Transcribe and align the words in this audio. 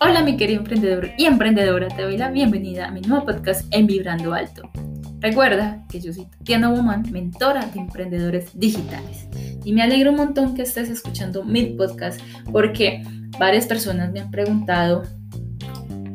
Hola 0.00 0.22
mi 0.24 0.38
querido 0.38 0.60
emprendedor 0.60 1.10
y 1.18 1.26
emprendedora, 1.26 1.88
te 1.88 2.00
doy 2.00 2.16
la 2.16 2.30
bienvenida 2.30 2.86
a 2.86 2.90
mi 2.90 3.02
nuevo 3.02 3.26
podcast 3.26 3.66
en 3.74 3.86
Vibrando 3.86 4.32
Alto. 4.32 4.70
Recuerda 5.18 5.84
que 5.90 6.00
yo 6.00 6.14
soy 6.14 6.24
Tatiana 6.24 6.70
Woman, 6.70 7.10
mentora 7.12 7.66
de 7.66 7.80
emprendedores 7.80 8.58
digitales. 8.58 9.28
Y 9.64 9.74
me 9.74 9.82
alegro 9.82 10.12
un 10.12 10.16
montón 10.16 10.54
que 10.54 10.62
estés 10.62 10.88
escuchando 10.88 11.44
mi 11.44 11.66
podcast 11.66 12.22
porque 12.50 13.02
varias 13.38 13.66
personas 13.66 14.10
me 14.12 14.20
han 14.20 14.30
preguntado, 14.30 15.02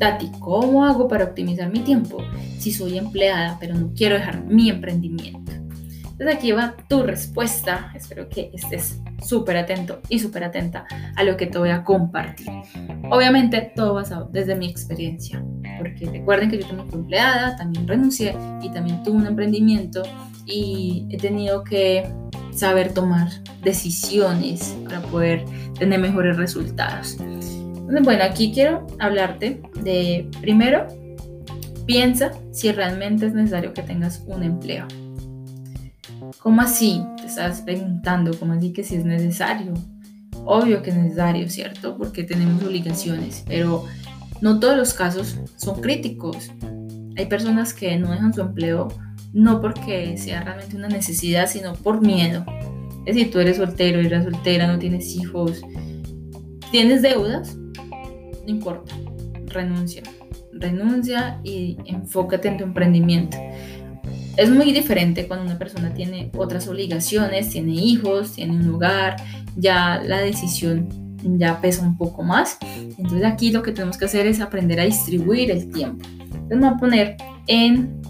Tati, 0.00 0.32
¿cómo 0.40 0.84
hago 0.84 1.06
para 1.06 1.26
optimizar 1.26 1.70
mi 1.70 1.80
tiempo 1.80 2.18
si 2.58 2.72
soy 2.72 2.98
empleada 2.98 3.58
pero 3.60 3.76
no 3.76 3.92
quiero 3.94 4.16
dejar 4.16 4.44
mi 4.44 4.70
emprendimiento? 4.70 5.55
Entonces 6.18 6.36
aquí 6.38 6.52
va 6.52 6.74
tu 6.88 7.02
respuesta. 7.02 7.92
Espero 7.94 8.26
que 8.30 8.50
estés 8.54 9.02
súper 9.22 9.58
atento 9.58 10.00
y 10.08 10.18
súper 10.18 10.44
atenta 10.44 10.86
a 11.14 11.24
lo 11.24 11.36
que 11.36 11.46
te 11.46 11.58
voy 11.58 11.68
a 11.68 11.84
compartir. 11.84 12.46
Obviamente 13.10 13.72
todo 13.76 13.92
basado 13.92 14.26
desde 14.32 14.54
mi 14.54 14.66
experiencia, 14.66 15.44
porque 15.76 16.06
recuerden 16.10 16.50
que 16.50 16.58
yo 16.58 16.66
también 16.66 16.88
fui 16.88 17.00
empleada, 17.00 17.56
también 17.56 17.86
renuncié 17.86 18.34
y 18.62 18.70
también 18.70 19.02
tuve 19.02 19.16
un 19.18 19.26
emprendimiento 19.26 20.02
y 20.46 21.06
he 21.10 21.18
tenido 21.18 21.62
que 21.64 22.10
saber 22.50 22.94
tomar 22.94 23.28
decisiones 23.62 24.74
para 24.84 25.02
poder 25.02 25.44
tener 25.78 26.00
mejores 26.00 26.38
resultados. 26.38 27.18
Bueno, 27.18 28.24
aquí 28.24 28.52
quiero 28.54 28.86
hablarte 28.98 29.60
de, 29.82 30.30
primero, 30.40 30.86
piensa 31.84 32.32
si 32.52 32.72
realmente 32.72 33.26
es 33.26 33.34
necesario 33.34 33.74
que 33.74 33.82
tengas 33.82 34.24
un 34.26 34.42
empleo. 34.42 34.88
¿Cómo 36.38 36.62
así? 36.62 37.02
Te 37.18 37.26
estás 37.26 37.62
preguntando, 37.62 38.38
¿cómo 38.38 38.52
así 38.52 38.72
que 38.72 38.84
si 38.84 38.96
es 38.96 39.04
necesario? 39.04 39.74
Obvio 40.44 40.82
que 40.82 40.90
es 40.90 40.96
necesario, 40.96 41.48
¿cierto? 41.48 41.96
Porque 41.96 42.24
tenemos 42.24 42.62
obligaciones, 42.62 43.44
pero 43.46 43.84
no 44.40 44.60
todos 44.60 44.76
los 44.76 44.94
casos 44.94 45.38
son 45.56 45.80
críticos. 45.80 46.50
Hay 47.16 47.26
personas 47.26 47.72
que 47.72 47.96
no 47.98 48.10
dejan 48.10 48.32
su 48.32 48.42
empleo 48.42 48.88
no 49.32 49.60
porque 49.60 50.16
sea 50.16 50.42
realmente 50.42 50.76
una 50.76 50.88
necesidad, 50.88 51.46
sino 51.46 51.74
por 51.74 52.00
miedo. 52.00 52.44
Es 53.04 53.14
decir, 53.14 53.30
tú 53.30 53.38
eres 53.38 53.58
soltero, 53.58 54.00
eres 54.00 54.24
soltera, 54.24 54.66
no 54.66 54.78
tienes 54.78 55.14
hijos, 55.14 55.60
tienes 56.70 57.02
deudas, 57.02 57.54
no 57.56 58.46
importa, 58.46 58.94
renuncia. 59.46 60.02
Renuncia 60.52 61.38
y 61.44 61.76
enfócate 61.84 62.48
en 62.48 62.56
tu 62.56 62.64
emprendimiento. 62.64 63.36
Es 64.36 64.50
muy 64.50 64.72
diferente 64.72 65.26
cuando 65.26 65.46
una 65.46 65.58
persona 65.58 65.94
tiene 65.94 66.30
otras 66.36 66.68
obligaciones, 66.68 67.48
tiene 67.48 67.72
hijos, 67.72 68.32
tiene 68.32 68.54
un 68.56 68.74
hogar, 68.74 69.16
ya 69.56 70.02
la 70.04 70.18
decisión 70.18 70.88
ya 71.22 71.60
pesa 71.60 71.82
un 71.82 71.96
poco 71.96 72.22
más. 72.22 72.58
Entonces 72.98 73.24
aquí 73.24 73.50
lo 73.50 73.62
que 73.62 73.72
tenemos 73.72 73.96
que 73.96 74.04
hacer 74.04 74.26
es 74.26 74.40
aprender 74.40 74.78
a 74.78 74.84
distribuir 74.84 75.50
el 75.50 75.70
tiempo. 75.70 76.06
Entonces 76.08 76.58
voy 76.58 76.68
a 76.68 76.76
poner 76.76 77.16
en 77.46 78.02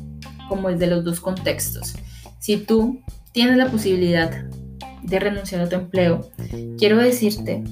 como 0.48 0.68
el 0.68 0.78
de 0.78 0.88
los 0.88 1.04
dos 1.04 1.20
contextos. 1.20 1.94
Si 2.38 2.56
tú 2.56 3.00
tienes 3.32 3.56
la 3.56 3.70
posibilidad 3.70 4.30
de 5.02 5.20
renunciar 5.20 5.60
a 5.60 5.68
tu 5.68 5.76
empleo, 5.76 6.28
quiero 6.78 6.98
decirte, 6.98 7.62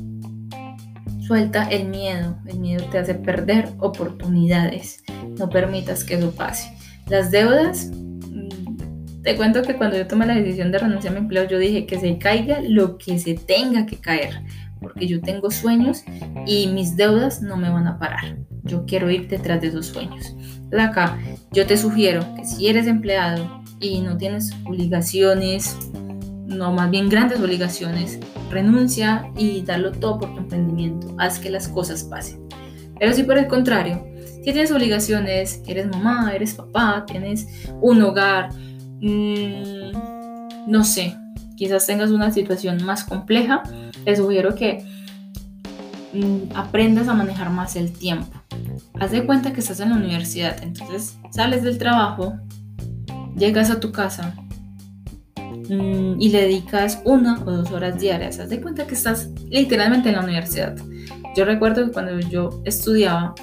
suelta 1.26 1.64
el 1.64 1.88
miedo. 1.88 2.38
El 2.46 2.60
miedo 2.60 2.84
te 2.90 2.98
hace 2.98 3.14
perder 3.14 3.70
oportunidades. 3.78 5.02
No 5.38 5.48
permitas 5.48 6.04
que 6.04 6.14
eso 6.14 6.30
pase. 6.32 6.72
Las 7.08 7.30
deudas 7.30 7.90
te 9.24 9.36
cuento 9.36 9.62
que 9.62 9.74
cuando 9.74 9.96
yo 9.96 10.06
tomé 10.06 10.26
la 10.26 10.34
decisión 10.34 10.70
de 10.70 10.78
renunciar 10.78 11.12
a 11.12 11.18
mi 11.18 11.22
empleo, 11.22 11.48
yo 11.48 11.58
dije 11.58 11.86
que 11.86 11.98
se 11.98 12.18
caiga 12.18 12.60
lo 12.60 12.98
que 12.98 13.18
se 13.18 13.34
tenga 13.34 13.86
que 13.86 13.96
caer, 13.96 14.42
porque 14.80 15.06
yo 15.06 15.22
tengo 15.22 15.50
sueños 15.50 16.04
y 16.46 16.66
mis 16.68 16.94
deudas 16.94 17.40
no 17.40 17.56
me 17.56 17.70
van 17.70 17.86
a 17.86 17.98
parar. 17.98 18.36
Yo 18.64 18.84
quiero 18.86 19.10
ir 19.10 19.26
detrás 19.26 19.62
de 19.62 19.68
esos 19.68 19.86
sueños. 19.86 20.36
Acá 20.78 21.18
yo 21.52 21.66
te 21.66 21.78
sugiero 21.78 22.22
que 22.36 22.44
si 22.44 22.68
eres 22.68 22.86
empleado 22.86 23.62
y 23.80 24.02
no 24.02 24.18
tienes 24.18 24.52
obligaciones, 24.66 25.78
no 26.46 26.72
más 26.72 26.90
bien 26.90 27.08
grandes 27.08 27.40
obligaciones, 27.40 28.18
renuncia 28.50 29.30
y 29.38 29.62
darlo 29.62 29.92
todo 29.92 30.18
por 30.18 30.34
tu 30.34 30.40
emprendimiento. 30.40 31.14
Haz 31.18 31.38
que 31.38 31.48
las 31.48 31.68
cosas 31.68 32.04
pasen. 32.04 32.46
Pero 32.98 33.14
si 33.14 33.22
por 33.22 33.38
el 33.38 33.46
contrario, 33.46 34.04
si 34.36 34.52
tienes 34.52 34.70
obligaciones, 34.70 35.62
eres 35.66 35.86
mamá, 35.86 36.34
eres 36.34 36.52
papá, 36.52 37.04
tienes 37.06 37.46
un 37.80 38.02
hogar, 38.02 38.50
Mm, 39.04 39.92
no 40.66 40.82
sé, 40.82 41.14
quizás 41.56 41.86
tengas 41.86 42.10
una 42.10 42.30
situación 42.30 42.82
más 42.86 43.04
compleja, 43.04 43.62
te 44.02 44.16
sugiero 44.16 44.54
que 44.54 44.82
mm, 46.14 46.56
aprendas 46.56 47.08
a 47.08 47.12
manejar 47.12 47.50
más 47.50 47.76
el 47.76 47.92
tiempo. 47.92 48.32
Haz 48.98 49.10
de 49.10 49.26
cuenta 49.26 49.52
que 49.52 49.60
estás 49.60 49.80
en 49.80 49.90
la 49.90 49.96
universidad, 49.96 50.56
entonces 50.62 51.18
sales 51.30 51.62
del 51.62 51.76
trabajo, 51.76 52.32
llegas 53.36 53.70
a 53.70 53.78
tu 53.78 53.92
casa 53.92 54.34
mm, 55.68 56.18
y 56.18 56.30
le 56.30 56.40
dedicas 56.40 57.02
una 57.04 57.42
o 57.44 57.50
dos 57.50 57.72
horas 57.72 58.00
diarias. 58.00 58.38
Haz 58.38 58.48
de 58.48 58.62
cuenta 58.62 58.86
que 58.86 58.94
estás 58.94 59.28
literalmente 59.50 60.08
en 60.08 60.14
la 60.14 60.22
universidad. 60.22 60.76
Yo 61.36 61.44
recuerdo 61.44 61.84
que 61.84 61.92
cuando 61.92 62.18
yo 62.20 62.62
estudiaba, 62.64 63.34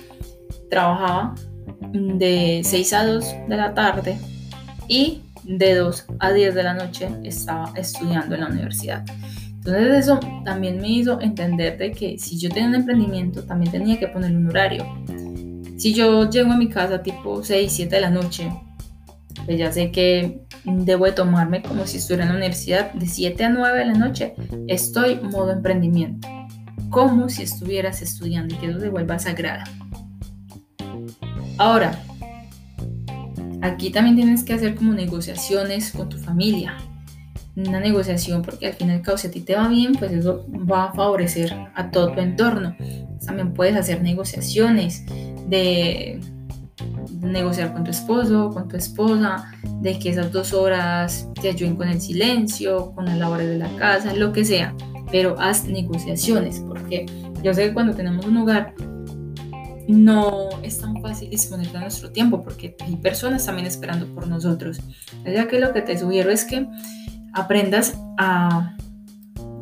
trabajaba 0.72 1.36
de 1.92 2.62
6 2.64 2.94
a 2.94 3.06
2 3.06 3.26
de 3.48 3.58
la 3.58 3.76
tarde 3.76 4.18
y 4.88 5.22
de 5.44 5.76
2 5.76 6.06
a 6.20 6.32
10 6.32 6.56
de 6.56 6.64
la 6.64 6.74
noche 6.74 7.10
estaba 7.24 7.72
estudiando 7.76 8.36
en 8.36 8.42
la 8.42 8.48
universidad. 8.48 9.04
Entonces 9.64 10.06
eso 10.06 10.20
también 10.44 10.82
me 10.82 10.90
hizo 10.90 11.22
entender 11.22 11.78
de 11.78 11.92
que 11.92 12.18
si 12.18 12.40
yo 12.40 12.50
tenía 12.50 12.70
un 12.70 12.76
emprendimiento, 12.76 13.44
también 13.44 13.72
tenía 13.72 14.00
que 14.00 14.08
poner 14.08 14.36
un 14.36 14.48
horario. 14.48 14.86
Si 15.78 15.94
yo 15.94 16.30
llego 16.30 16.52
a 16.52 16.58
mi 16.58 16.68
casa 16.68 17.04
tipo 17.04 17.44
6, 17.44 17.72
7 17.72 17.96
de 17.96 18.02
la 18.02 18.10
noche, 18.10 18.52
pues 19.46 19.58
ya 19.58 19.72
sé 19.72 19.92
que 19.92 20.42
debo 20.64 21.06
de 21.06 21.12
tomarme 21.12 21.62
como 21.62 21.86
si 21.86 21.98
estuviera 21.98 22.24
en 22.24 22.30
la 22.30 22.36
universidad 22.38 22.92
de 22.94 23.08
7 23.08 23.44
a 23.44 23.50
9 23.50 23.80
de 23.80 23.86
la 23.86 23.94
noche. 23.94 24.34
Estoy 24.68 25.16
modo 25.16 25.52
emprendimiento, 25.52 26.28
como 26.90 27.30
si 27.30 27.44
estuvieras 27.44 28.02
estudiando 28.02 28.56
y 28.56 28.58
que 28.58 28.68
eso 28.68 28.80
se 28.80 28.90
vuelva 28.90 29.20
sagrada. 29.20 29.64
Ahora, 31.58 32.00
Aquí 33.62 33.92
también 33.92 34.16
tienes 34.16 34.44
que 34.44 34.54
hacer 34.54 34.76
como 34.76 34.94
negociaciones 34.94 35.92
con 35.92 36.10
tu 36.10 36.18
familia. 36.18 36.78
Una 37.56 37.80
negociación 37.80 38.42
porque 38.42 38.68
al 38.68 38.74
final 38.74 39.02
si 39.18 39.28
a 39.28 39.32
ti 39.32 39.42
te 39.42 39.56
va 39.56 39.68
bien, 39.68 39.94
pues 39.94 40.12
eso 40.12 40.46
va 40.50 40.86
a 40.86 40.94
favorecer 40.94 41.54
a 41.76 41.92
todo 41.92 42.12
tu 42.14 42.20
entorno. 42.20 42.76
También 43.26 43.54
puedes 43.54 43.76
hacer 43.76 44.02
negociaciones 44.02 45.06
de, 45.48 46.20
negociar 47.22 47.74
con 47.74 47.84
tu 47.84 47.92
esposo, 47.92 48.50
con 48.50 48.68
tu 48.68 48.78
esposa, 48.78 49.52
de 49.82 50.00
que 50.00 50.10
esas 50.10 50.32
dos 50.32 50.54
horas 50.54 51.28
te 51.42 51.50
ayuden 51.50 51.76
con 51.76 51.88
el 51.88 52.02
silencio, 52.02 52.92
con 52.94 53.06
la 53.06 53.16
labor 53.16 53.40
de 53.40 53.58
la 53.58 53.70
casa, 53.76 54.14
lo 54.14 54.32
que 54.34 54.46
sea. 54.46 54.76
Pero 55.12 55.40
haz 55.40 55.66
negociaciones 55.66 56.64
porque 56.68 57.06
yo 57.44 57.54
sé 57.54 57.68
que 57.68 57.74
cuando 57.74 57.94
tenemos 57.94 58.26
un 58.26 58.38
hogar 58.38 58.74
no 59.88 60.50
es 60.64 60.80
tan 60.80 61.02
fácil 61.02 61.30
disponer 61.30 61.72
de 61.72 61.80
nuestro 61.80 62.12
tiempo 62.12 62.44
porque 62.44 62.76
hay 62.80 62.96
personas 62.98 63.46
también 63.46 63.68
esperando 63.68 64.08
por 64.14 64.28
nosotros. 64.28 64.80
Ya 65.26 65.48
que 65.48 65.60
lo 65.60 65.74
que 65.74 65.82
te 65.82 65.98
sugiero 65.98 66.32
es 66.32 66.46
que 66.46 66.68
aprendas 67.34 67.98
a 68.18 68.76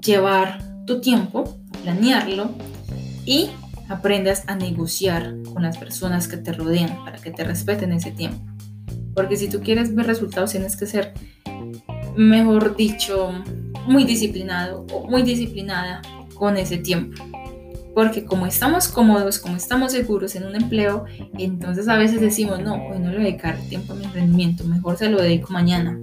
llevar 0.03 0.63
tu 0.85 1.01
tiempo, 1.01 1.59
a 1.73 1.77
planearlo 1.83 2.51
y 3.25 3.49
aprendas 3.89 4.43
a 4.47 4.55
negociar 4.55 5.35
con 5.53 5.63
las 5.63 5.77
personas 5.77 6.27
que 6.27 6.37
te 6.37 6.53
rodean 6.53 7.03
para 7.03 7.17
que 7.19 7.31
te 7.31 7.43
respeten 7.43 7.91
ese 7.91 8.11
tiempo. 8.11 8.39
Porque 9.15 9.35
si 9.35 9.49
tú 9.49 9.61
quieres 9.61 9.93
ver 9.93 10.07
resultados 10.07 10.51
tienes 10.51 10.77
que 10.77 10.85
ser, 10.85 11.13
mejor 12.15 12.75
dicho, 12.75 13.31
muy 13.87 14.03
disciplinado 14.03 14.85
o 14.93 15.07
muy 15.07 15.23
disciplinada 15.23 16.01
con 16.35 16.57
ese 16.57 16.77
tiempo. 16.77 17.21
Porque 17.99 18.23
como 18.23 18.45
estamos 18.45 18.87
cómodos, 18.87 19.39
como 19.39 19.57
estamos 19.57 19.91
seguros 19.91 20.33
en 20.35 20.45
un 20.45 20.55
empleo, 20.55 21.03
entonces 21.37 21.89
a 21.89 21.97
veces 21.97 22.21
decimos, 22.21 22.61
no, 22.61 22.75
hoy 22.75 22.97
no 22.97 23.09
le 23.09 23.17
voy 23.17 23.25
a 23.25 23.29
dedicar 23.31 23.57
tiempo 23.67 23.91
a 23.91 23.97
mi 23.97 24.05
emprendimiento, 24.05 24.63
mejor 24.63 24.95
se 24.95 25.09
lo 25.09 25.21
dedico 25.21 25.51
mañana. 25.51 25.99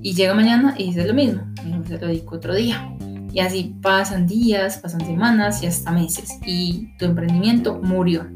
Y 0.00 0.14
llega 0.14 0.32
mañana 0.32 0.74
y 0.78 0.84
dice 0.84 1.06
lo 1.06 1.12
mismo, 1.12 1.42
mejor 1.62 1.86
se 1.86 1.98
lo 1.98 2.06
dedico 2.06 2.36
otro 2.36 2.54
día. 2.54 2.90
Y 3.30 3.40
así 3.40 3.76
pasan 3.82 4.26
días, 4.26 4.78
pasan 4.78 5.04
semanas 5.04 5.62
y 5.62 5.66
hasta 5.66 5.92
meses. 5.92 6.30
Y 6.46 6.96
tu 6.96 7.04
emprendimiento 7.04 7.78
murió. 7.82 8.26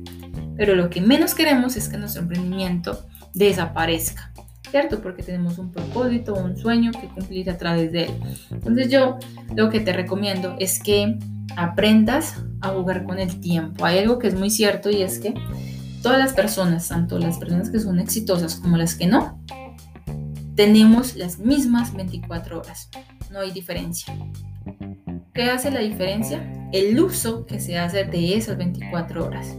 Pero 0.59 0.75
lo 0.75 0.91
que 0.91 1.01
menos 1.01 1.35
queremos 1.35 1.79
es 1.79 1.89
que 1.89 1.97
nuestro 1.97 2.21
emprendimiento 2.21 3.07
desaparezca. 3.33 4.35
¿cierto? 4.71 5.01
Porque 5.01 5.23
tenemos 5.23 5.59
un 5.59 5.73
propósito, 5.73 6.35
un 6.35 6.57
sueño 6.59 6.93
que 6.93 7.09
cumplir 7.09 7.49
a 7.51 7.57
través 7.57 7.91
de 7.91 8.05
él. 8.05 8.11
Entonces 8.51 8.91
yo 8.91 9.19
lo 9.57 9.71
que 9.71 9.81
te 9.81 9.95
recomiendo 9.95 10.57
es 10.59 10.81
que 10.81 11.19
aprendas 11.57 12.37
a 12.61 12.69
jugar 12.69 13.05
con 13.05 13.19
el 13.19 13.41
tiempo. 13.41 13.85
Hay 13.85 13.99
algo 13.99 14.19
que 14.19 14.29
es 14.29 14.35
muy 14.35 14.51
cierto 14.51 14.91
y 14.91 15.03
es 15.03 15.19
que 15.19 15.35
todas 16.03 16.19
las 16.19 16.33
personas, 16.33 16.89
tanto 16.89 17.19
las 17.19 17.39
personas 17.39 17.71
que 17.71 17.81
son 17.81 17.99
exitosas 17.99 18.57
como 18.57 18.77
las 18.77 18.95
que 18.95 19.07
no, 19.07 19.43
tenemos 20.55 21.17
las 21.17 21.39
mismas 21.39 21.95
24 21.95 22.61
horas. 22.61 22.91
No 23.31 23.41
hay 23.41 23.51
diferencia. 23.51 24.15
¿Qué 25.33 25.51
hace 25.51 25.71
la 25.71 25.81
diferencia? 25.81 26.43
El 26.73 27.01
uso 27.01 27.47
que 27.47 27.61
se 27.61 27.79
hace 27.79 28.05
de 28.05 28.37
esas 28.37 28.59
24 28.59 29.25
horas. 29.25 29.57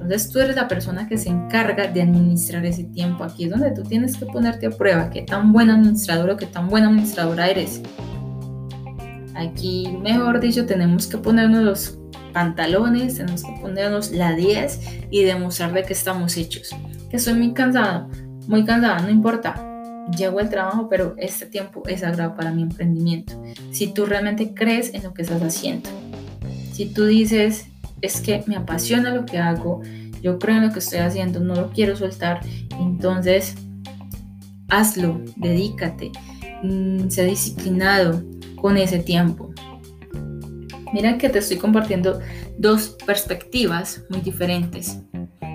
Entonces 0.00 0.30
tú 0.30 0.38
eres 0.38 0.54
la 0.54 0.68
persona 0.68 1.08
que 1.08 1.18
se 1.18 1.28
encarga 1.28 1.88
de 1.88 2.02
administrar 2.02 2.64
ese 2.64 2.84
tiempo. 2.84 3.24
Aquí 3.24 3.44
es 3.44 3.50
donde 3.50 3.72
tú 3.72 3.82
tienes 3.82 4.16
que 4.16 4.26
ponerte 4.26 4.66
a 4.66 4.70
prueba 4.70 5.10
qué 5.10 5.22
tan 5.22 5.52
buen 5.52 5.70
administrador 5.70 6.30
o 6.30 6.36
qué 6.36 6.46
tan 6.46 6.68
buena 6.68 6.88
administradora 6.88 7.48
eres. 7.48 7.82
Aquí, 9.38 9.86
mejor 10.02 10.40
dicho, 10.40 10.66
tenemos 10.66 11.06
que 11.06 11.16
ponernos 11.16 11.62
los 11.62 11.98
pantalones, 12.32 13.14
tenemos 13.14 13.44
que 13.44 13.52
ponernos 13.60 14.10
la 14.10 14.34
10 14.34 14.80
y 15.12 15.22
demostrar 15.22 15.72
de 15.72 15.84
que 15.84 15.92
estamos 15.92 16.36
hechos. 16.36 16.74
Que 17.08 17.18
estoy 17.18 17.34
muy 17.34 17.52
cansada, 17.52 18.08
muy 18.48 18.64
cansada, 18.64 18.98
no 19.00 19.10
importa. 19.10 19.64
Llego 20.16 20.40
al 20.40 20.50
trabajo, 20.50 20.88
pero 20.88 21.14
este 21.18 21.46
tiempo 21.46 21.84
es 21.86 22.00
sagrado 22.00 22.34
para 22.34 22.50
mi 22.50 22.62
emprendimiento. 22.62 23.40
Si 23.70 23.86
tú 23.86 24.06
realmente 24.06 24.54
crees 24.54 24.92
en 24.92 25.04
lo 25.04 25.14
que 25.14 25.22
estás 25.22 25.40
haciendo. 25.40 25.88
Si 26.72 26.86
tú 26.86 27.06
dices, 27.06 27.66
es 28.00 28.20
que 28.20 28.42
me 28.48 28.56
apasiona 28.56 29.14
lo 29.14 29.24
que 29.24 29.38
hago, 29.38 29.82
yo 30.20 30.40
creo 30.40 30.56
en 30.56 30.66
lo 30.66 30.72
que 30.72 30.80
estoy 30.80 30.98
haciendo, 30.98 31.38
no 31.38 31.54
lo 31.54 31.70
quiero 31.70 31.94
soltar, 31.94 32.40
entonces 32.80 33.54
hazlo, 34.68 35.20
dedícate, 35.36 36.10
mm, 36.64 37.08
sé 37.08 37.24
disciplinado 37.24 38.20
con 38.60 38.76
ese 38.76 38.98
tiempo. 38.98 39.52
Mira 40.92 41.18
que 41.18 41.28
te 41.28 41.38
estoy 41.38 41.58
compartiendo 41.58 42.20
dos 42.58 42.96
perspectivas 43.06 44.04
muy 44.08 44.20
diferentes, 44.20 45.00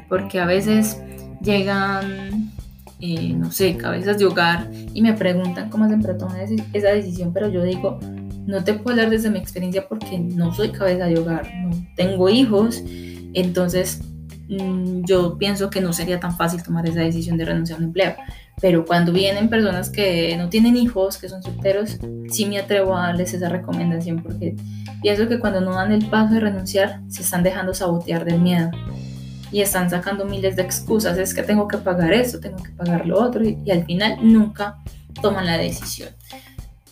porque 0.10 0.40
a 0.40 0.46
veces 0.46 1.02
llegan, 1.42 2.52
eh, 3.00 3.34
no 3.34 3.52
sé, 3.52 3.76
cabezas 3.76 4.18
de 4.20 4.26
hogar 4.26 4.70
y 4.94 5.02
me 5.02 5.14
preguntan 5.14 5.70
cómo 5.70 5.88
para 6.02 6.18
tomar 6.18 6.40
esa 6.74 6.90
decisión, 6.90 7.34
pero 7.34 7.50
yo 7.50 7.64
digo, 7.64 8.00
no 8.46 8.64
te 8.64 8.74
puedo 8.74 8.92
hablar 8.92 9.10
desde 9.10 9.30
mi 9.30 9.40
experiencia 9.40 9.88
porque 9.88 10.20
no 10.20 10.54
soy 10.54 10.70
cabeza 10.70 11.06
de 11.06 11.18
hogar, 11.18 11.50
no 11.56 11.72
tengo 11.96 12.30
hijos, 12.30 12.84
entonces 13.34 14.02
mm, 14.50 15.04
yo 15.06 15.38
pienso 15.38 15.70
que 15.70 15.82
no 15.82 15.94
sería 15.94 16.20
tan 16.20 16.36
fácil 16.36 16.62
tomar 16.62 16.88
esa 16.88 17.02
decisión 17.02 17.38
de 17.38 17.46
renunciar 17.46 17.78
a 17.78 17.80
un 17.80 17.86
empleo. 17.86 18.16
Pero 18.62 18.86
cuando 18.86 19.12
vienen 19.12 19.50
personas 19.50 19.90
que 19.90 20.36
no 20.38 20.50
tienen 20.50 20.78
hijos, 20.78 21.18
que 21.18 21.28
son 21.28 21.44
solteros, 21.44 21.98
sí 22.30 22.46
me 22.46 22.60
atrevo 22.60 22.96
a 22.96 23.08
darles 23.08 23.34
esa 23.34 23.50
recomendación 23.50 24.22
porque 24.22 24.56
pienso 25.02 25.28
que 25.28 25.40
cuando 25.40 25.60
no 25.60 25.74
dan 25.74 25.92
el 25.92 26.06
paso 26.06 26.36
de 26.36 26.40
renunciar, 26.40 27.02
se 27.10 27.24
están 27.24 27.44
dejando 27.44 27.74
sabotear 27.74 28.26
del 28.26 28.40
miedo 28.40 28.72
y 29.52 29.62
están 29.62 29.90
sacando 29.90 30.26
miles 30.26 30.56
de 30.56 30.62
excusas. 30.62 31.18
Es 31.18 31.34
que 31.34 31.44
tengo 31.44 31.68
que 31.68 31.78
pagar 31.78 32.14
esto, 32.14 32.40
tengo 32.40 32.58
que 32.58 32.72
pagar 32.72 33.06
lo 33.06 33.22
otro 33.22 33.44
y, 33.44 33.58
y 33.66 33.72
al 33.72 33.86
final 33.86 34.18
nunca 34.22 34.78
toman 35.22 35.46
la 35.46 35.58
decisión. 35.58 36.10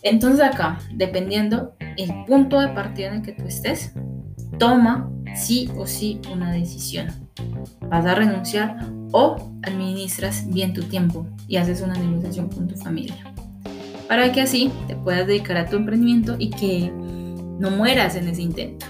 Entonces 0.03 0.41
acá, 0.41 0.79
dependiendo 0.93 1.75
el 1.97 2.25
punto 2.25 2.59
de 2.59 2.69
partida 2.69 3.07
en 3.07 3.13
el 3.15 3.21
que 3.21 3.33
tú 3.33 3.45
estés, 3.45 3.93
toma 4.57 5.09
sí 5.35 5.69
o 5.77 5.87
sí 5.87 6.19
una 6.31 6.51
decisión. 6.51 7.07
¿Vas 7.81 8.05
a 8.05 8.15
renunciar 8.15 8.77
o 9.11 9.51
administras 9.63 10.45
bien 10.47 10.73
tu 10.73 10.83
tiempo 10.83 11.27
y 11.47 11.57
haces 11.57 11.81
una 11.81 11.95
negociación 11.95 12.49
con 12.49 12.67
tu 12.67 12.75
familia? 12.75 13.15
Para 14.07 14.31
que 14.31 14.41
así 14.41 14.71
te 14.87 14.95
puedas 14.95 15.27
dedicar 15.27 15.57
a 15.57 15.67
tu 15.67 15.77
emprendimiento 15.77 16.35
y 16.37 16.49
que 16.49 16.91
no 17.59 17.71
mueras 17.71 18.15
en 18.15 18.27
ese 18.27 18.41
intento. 18.41 18.85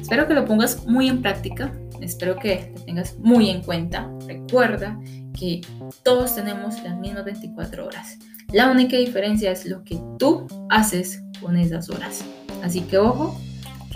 Espero 0.00 0.26
que 0.26 0.34
lo 0.34 0.44
pongas 0.44 0.86
muy 0.86 1.08
en 1.08 1.20
práctica, 1.20 1.72
espero 2.00 2.36
que 2.36 2.72
lo 2.74 2.84
tengas 2.84 3.18
muy 3.18 3.50
en 3.50 3.62
cuenta. 3.62 4.10
Recuerda 4.26 4.98
que 5.38 5.60
todos 6.02 6.34
tenemos 6.34 6.82
las 6.82 6.96
mismas 6.98 7.24
24 7.24 7.86
horas. 7.86 8.18
La 8.52 8.70
única 8.70 8.96
diferencia 8.96 9.52
es 9.52 9.66
lo 9.66 9.84
que 9.84 10.00
tú 10.18 10.46
haces 10.70 11.22
con 11.42 11.58
esas 11.58 11.90
horas. 11.90 12.24
Así 12.62 12.80
que 12.80 12.96
ojo, 12.96 13.38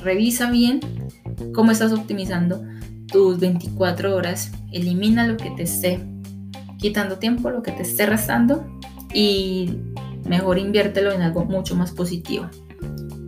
revisa 0.02 0.50
bien 0.50 0.80
cómo 1.54 1.72
estás 1.72 1.92
optimizando 1.92 2.62
tus 3.12 3.38
24 3.38 4.16
horas. 4.16 4.50
Elimina 4.72 5.26
lo 5.26 5.36
que 5.36 5.50
te 5.50 5.62
esté 5.62 6.00
quitando 6.78 7.18
tiempo, 7.18 7.50
lo 7.50 7.62
que 7.62 7.72
te 7.72 7.82
esté 7.82 8.06
restando 8.06 8.66
y 9.14 9.78
mejor 10.24 10.58
inviértelo 10.58 11.12
en 11.12 11.22
algo 11.22 11.44
mucho 11.44 11.76
más 11.76 11.92
positivo. 11.92 12.46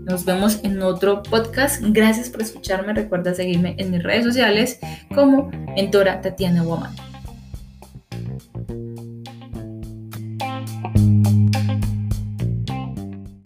Nos 0.07 0.25
vemos 0.25 0.61
en 0.65 0.83
otro 0.83 1.23
podcast. 1.23 1.83
Gracias 1.83 2.29
por 2.29 2.43
escucharme. 2.43 2.93
Recuerda 2.93 3.35
seguirme 3.35 3.75
en 3.79 3.91
mis 3.91 4.03
redes 4.03 4.25
sociales 4.25 4.79
como 5.15 5.51
Mentora 5.77 6.21
Tatiana 6.21 6.63
Woman. 6.63 6.95